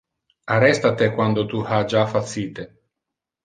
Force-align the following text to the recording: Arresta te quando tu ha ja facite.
Arresta 0.55 0.91
te 1.01 1.11
quando 1.19 1.45
tu 1.53 1.61
ha 1.77 1.83
ja 1.95 2.05
facite. 2.17 2.69